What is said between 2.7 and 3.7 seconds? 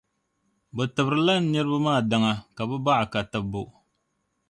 baɣa ka tibbu.